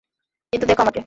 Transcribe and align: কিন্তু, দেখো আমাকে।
কিন্তু, 0.53 0.65
দেখো 0.67 0.81
আমাকে। 0.81 0.99